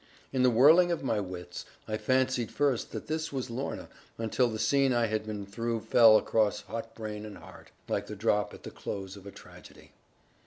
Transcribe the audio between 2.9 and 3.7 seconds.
that this was